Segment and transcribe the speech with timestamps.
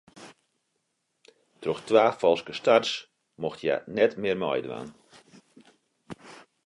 [1.61, 2.91] Troch twa falske starts
[3.41, 4.89] mocht hja net mear meidwaan.